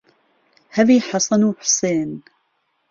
هەوی 0.75 1.05
حەسن 1.07 1.41
و 1.47 1.49
حوسێن 1.59 2.11